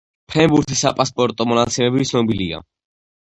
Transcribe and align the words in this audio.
ფრენბურთის 0.37 0.79
„საპასპორტო“ 0.85 1.47
მონაცემები 1.51 2.09
ცნობილია: 2.13 2.63